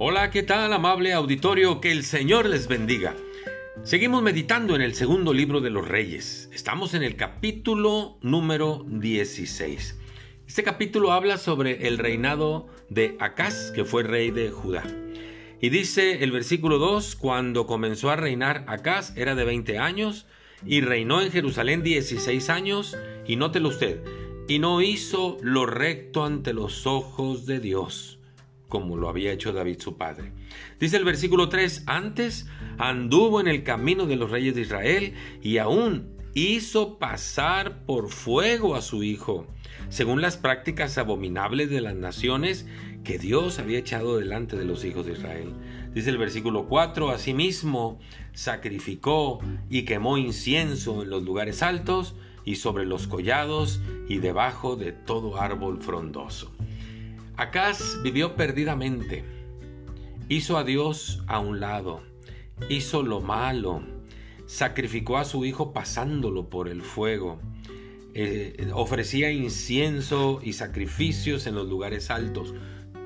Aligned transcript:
Hola, 0.00 0.30
¿qué 0.30 0.44
tal 0.44 0.72
amable 0.72 1.12
auditorio? 1.12 1.80
Que 1.80 1.90
el 1.90 2.04
Señor 2.04 2.48
les 2.48 2.68
bendiga. 2.68 3.16
Seguimos 3.82 4.22
meditando 4.22 4.76
en 4.76 4.82
el 4.82 4.94
segundo 4.94 5.34
libro 5.34 5.60
de 5.60 5.70
los 5.70 5.88
reyes. 5.88 6.48
Estamos 6.52 6.94
en 6.94 7.02
el 7.02 7.16
capítulo 7.16 8.16
número 8.22 8.84
16. 8.86 9.98
Este 10.46 10.62
capítulo 10.62 11.10
habla 11.10 11.36
sobre 11.36 11.88
el 11.88 11.98
reinado 11.98 12.68
de 12.88 13.16
Acaz, 13.18 13.72
que 13.72 13.84
fue 13.84 14.04
rey 14.04 14.30
de 14.30 14.52
Judá. 14.52 14.84
Y 15.60 15.70
dice 15.70 16.22
el 16.22 16.30
versículo 16.30 16.78
2, 16.78 17.16
cuando 17.16 17.66
comenzó 17.66 18.10
a 18.10 18.16
reinar 18.16 18.66
Acaz 18.68 19.16
era 19.16 19.34
de 19.34 19.44
20 19.44 19.80
años 19.80 20.26
y 20.64 20.80
reinó 20.80 21.22
en 21.22 21.32
Jerusalén 21.32 21.82
16 21.82 22.50
años 22.50 22.96
y 23.26 23.34
nótelo 23.34 23.68
usted, 23.68 24.00
y 24.46 24.60
no 24.60 24.80
hizo 24.80 25.38
lo 25.42 25.66
recto 25.66 26.24
ante 26.24 26.52
los 26.52 26.86
ojos 26.86 27.46
de 27.46 27.58
Dios 27.58 28.17
como 28.68 28.96
lo 28.96 29.08
había 29.08 29.32
hecho 29.32 29.52
David 29.52 29.80
su 29.80 29.96
padre. 29.96 30.32
Dice 30.78 30.96
el 30.96 31.04
versículo 31.04 31.48
3, 31.48 31.84
antes 31.86 32.46
anduvo 32.78 33.40
en 33.40 33.48
el 33.48 33.62
camino 33.62 34.06
de 34.06 34.16
los 34.16 34.30
reyes 34.30 34.54
de 34.54 34.62
Israel 34.62 35.14
y 35.42 35.58
aún 35.58 36.16
hizo 36.34 36.98
pasar 36.98 37.84
por 37.84 38.10
fuego 38.10 38.74
a 38.74 38.82
su 38.82 39.02
hijo, 39.02 39.46
según 39.88 40.20
las 40.20 40.36
prácticas 40.36 40.98
abominables 40.98 41.70
de 41.70 41.80
las 41.80 41.94
naciones 41.94 42.66
que 43.04 43.18
Dios 43.18 43.58
había 43.58 43.78
echado 43.78 44.18
delante 44.18 44.56
de 44.56 44.64
los 44.64 44.84
hijos 44.84 45.06
de 45.06 45.12
Israel. 45.12 45.54
Dice 45.94 46.10
el 46.10 46.18
versículo 46.18 46.66
4, 46.66 47.10
asimismo 47.10 47.98
sacrificó 48.32 49.40
y 49.70 49.82
quemó 49.82 50.18
incienso 50.18 51.02
en 51.02 51.10
los 51.10 51.22
lugares 51.22 51.62
altos 51.62 52.14
y 52.44 52.56
sobre 52.56 52.86
los 52.86 53.06
collados 53.06 53.80
y 54.08 54.18
debajo 54.18 54.76
de 54.76 54.92
todo 54.92 55.40
árbol 55.40 55.82
frondoso. 55.82 56.52
Acaz 57.38 58.02
vivió 58.02 58.34
perdidamente. 58.34 59.22
Hizo 60.28 60.58
a 60.58 60.64
Dios 60.64 61.22
a 61.28 61.38
un 61.38 61.60
lado. 61.60 62.02
Hizo 62.68 63.04
lo 63.04 63.20
malo. 63.20 63.80
Sacrificó 64.46 65.18
a 65.18 65.24
su 65.24 65.44
hijo 65.44 65.72
pasándolo 65.72 66.50
por 66.50 66.68
el 66.68 66.82
fuego. 66.82 67.38
Eh, 68.12 68.68
ofrecía 68.74 69.30
incienso 69.30 70.40
y 70.42 70.54
sacrificios 70.54 71.46
en 71.46 71.54
los 71.54 71.68
lugares 71.68 72.10
altos. 72.10 72.54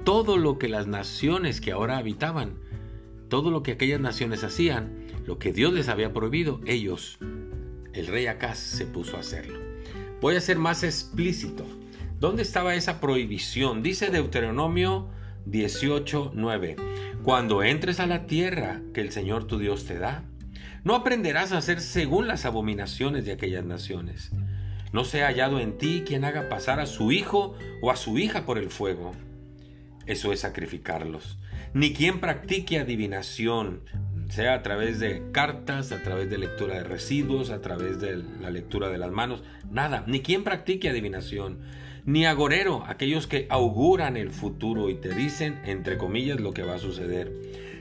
Todo 0.02 0.38
lo 0.38 0.58
que 0.58 0.70
las 0.70 0.86
naciones 0.86 1.60
que 1.60 1.72
ahora 1.72 1.98
habitaban, 1.98 2.54
todo 3.28 3.50
lo 3.50 3.62
que 3.62 3.72
aquellas 3.72 4.00
naciones 4.00 4.44
hacían, 4.44 5.08
lo 5.26 5.38
que 5.38 5.52
Dios 5.52 5.74
les 5.74 5.90
había 5.90 6.14
prohibido, 6.14 6.62
ellos, 6.64 7.18
el 7.92 8.06
rey 8.06 8.28
Acaz, 8.28 8.58
se 8.58 8.86
puso 8.86 9.18
a 9.18 9.20
hacerlo. 9.20 9.60
Voy 10.22 10.36
a 10.36 10.40
ser 10.40 10.58
más 10.58 10.84
explícito. 10.84 11.66
¿Dónde 12.22 12.42
estaba 12.42 12.76
esa 12.76 13.00
prohibición? 13.00 13.82
Dice 13.82 14.08
Deuteronomio 14.08 15.08
18:9. 15.46 16.76
Cuando 17.24 17.64
entres 17.64 17.98
a 17.98 18.06
la 18.06 18.26
tierra 18.26 18.80
que 18.94 19.00
el 19.00 19.10
Señor 19.10 19.48
tu 19.48 19.58
Dios 19.58 19.86
te 19.86 19.98
da, 19.98 20.22
no 20.84 20.94
aprenderás 20.94 21.50
a 21.50 21.58
hacer 21.58 21.80
según 21.80 22.28
las 22.28 22.44
abominaciones 22.44 23.24
de 23.24 23.32
aquellas 23.32 23.64
naciones. 23.64 24.30
No 24.92 25.02
sea 25.02 25.26
hallado 25.26 25.58
en 25.58 25.78
ti 25.78 26.04
quien 26.06 26.24
haga 26.24 26.48
pasar 26.48 26.78
a 26.78 26.86
su 26.86 27.10
hijo 27.10 27.56
o 27.80 27.90
a 27.90 27.96
su 27.96 28.16
hija 28.18 28.46
por 28.46 28.56
el 28.56 28.70
fuego. 28.70 29.10
Eso 30.06 30.32
es 30.32 30.38
sacrificarlos. 30.38 31.40
Ni 31.74 31.92
quien 31.92 32.20
practique 32.20 32.78
adivinación, 32.78 33.80
sea 34.28 34.54
a 34.54 34.62
través 34.62 35.00
de 35.00 35.24
cartas, 35.32 35.90
a 35.90 36.04
través 36.04 36.30
de 36.30 36.38
lectura 36.38 36.76
de 36.76 36.84
residuos, 36.84 37.50
a 37.50 37.60
través 37.60 38.00
de 38.00 38.22
la 38.40 38.50
lectura 38.50 38.90
de 38.90 38.98
las 38.98 39.10
manos, 39.10 39.42
nada, 39.68 40.04
ni 40.06 40.20
quien 40.20 40.44
practique 40.44 40.88
adivinación 40.88 41.58
ni 42.04 42.26
agorero, 42.26 42.84
aquellos 42.86 43.26
que 43.26 43.46
auguran 43.48 44.16
el 44.16 44.30
futuro 44.30 44.90
y 44.90 44.94
te 44.94 45.14
dicen, 45.14 45.60
entre 45.64 45.98
comillas, 45.98 46.40
lo 46.40 46.52
que 46.52 46.62
va 46.62 46.74
a 46.74 46.78
suceder, 46.78 47.32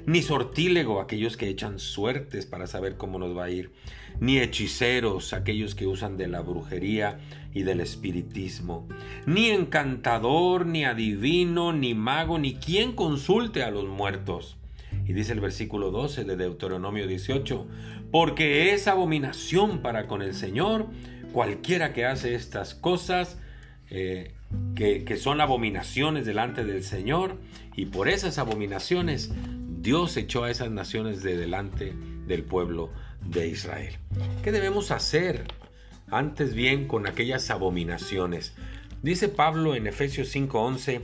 ni 0.06 0.22
sortílego, 0.22 1.00
aquellos 1.00 1.38
que 1.38 1.50
echan 1.50 1.80
suertes 1.80 2.46
para 2.46 2.68
saber 2.68 2.98
cómo 2.98 3.20
nos 3.20 3.36
va 3.36 3.46
a 3.46 3.50
ir, 3.50 3.72
ni 4.20 4.40
hechiceros, 4.40 5.34
aquellos 5.34 5.76
que 5.76 5.88
usan 5.88 6.18
de 6.18 6.28
la 6.28 6.42
brujería 6.42 7.20
y 7.54 7.64
del 7.64 7.80
espiritismo, 7.82 8.88
ni 9.26 9.50
encantador, 9.50 10.66
ni 10.66 10.86
adivino, 10.86 11.74
ni 11.74 11.94
mago, 11.94 12.40
ni 12.40 12.56
quien 12.56 12.94
consulte 12.94 13.64
a 13.64 13.72
los 13.72 13.88
muertos. 13.88 14.58
Y 15.08 15.14
dice 15.14 15.34
el 15.34 15.40
versículo 15.40 15.90
12 15.92 16.26
de 16.26 16.36
Deuteronomio 16.36 17.08
18, 17.08 17.68
porque 18.12 18.74
es 18.74 18.88
abominación 18.88 19.82
para 19.82 20.08
con 20.08 20.22
el 20.22 20.34
Señor. 20.34 20.88
Cualquiera 21.32 21.94
que 21.94 22.06
hace 22.06 22.36
estas 22.36 22.76
cosas, 22.76 23.38
eh, 23.94 24.32
que, 24.74 25.18
son 25.18 25.42
abominaciones 25.42 26.26
delante 26.26 26.64
del 26.64 26.82
Señor 26.82 27.36
y 27.76 27.88
por 27.88 28.08
esas 28.08 28.38
abominaciones 28.38 29.32
Dios 29.82 30.16
echó 30.16 30.46
a 30.46 30.50
esas 30.50 30.72
naciones 30.72 31.24
de 31.24 31.36
delante 31.36 31.94
del 32.26 32.44
pueblo 32.44 32.90
de 33.26 33.50
Israel. 33.50 33.98
¿Qué 34.44 34.54
debemos 34.54 34.92
hacer 34.92 35.44
antes 36.10 36.54
bien 36.56 36.88
con 36.88 37.06
aquellas 37.06 37.50
abominaciones? 37.52 38.54
Dice 39.02 39.30
Pablo 39.30 39.76
en 39.76 39.88
Efesios 39.88 40.30
5:11, 40.30 41.02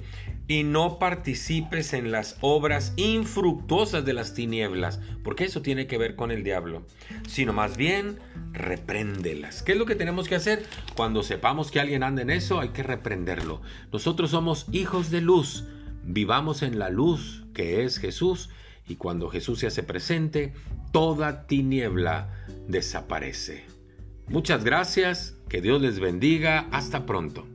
y 0.48 0.64
no 0.64 0.98
participes 0.98 1.94
en 1.94 2.12
las 2.12 2.38
obras 2.42 2.94
infructuosas 2.96 4.06
de 4.06 4.14
las 4.14 4.34
tinieblas, 4.34 5.00
porque 5.24 5.44
eso 5.44 5.62
tiene 5.62 5.88
que 5.88 5.98
ver 5.98 6.16
con 6.16 6.32
el 6.32 6.44
diablo, 6.44 6.86
sino 7.28 7.52
más 7.52 7.76
bien 7.76 8.20
repréndelas. 8.54 9.62
¿Qué 9.62 9.74
es 9.74 9.78
lo 9.78 9.86
que 9.86 9.96
tenemos 9.96 10.30
que 10.30 10.36
hacer? 10.36 10.64
Cuando 10.96 11.22
sepamos 11.22 11.70
que 11.70 11.82
alguien 11.82 12.04
anda 12.04 12.22
en 12.22 12.30
eso, 12.30 12.62
hay 12.62 12.70
que 12.70 12.84
reprenderlo. 12.84 13.62
Nosotros 13.92 14.32
somos 14.32 14.68
hijos 14.72 15.12
de 15.12 15.22
luz, 15.22 15.66
vivamos 16.04 16.62
en 16.62 16.80
la 16.80 16.90
luz 16.90 17.44
que 17.54 17.84
es 17.84 17.98
Jesús, 17.98 18.50
y 18.88 18.96
cuando 18.96 19.30
Jesús 19.30 19.60
se 19.60 19.68
hace 19.68 19.84
presente, 19.84 20.54
toda 20.94 21.46
tiniebla 21.46 22.46
desaparece. 22.70 23.66
Muchas 24.30 24.64
gracias, 24.64 25.36
que 25.50 25.62
Dios 25.62 25.82
les 25.82 26.00
bendiga, 26.00 26.68
hasta 26.72 27.06
pronto. 27.06 27.46